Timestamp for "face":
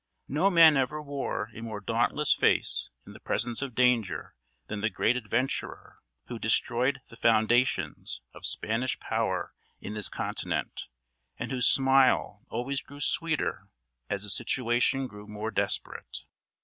2.33-2.89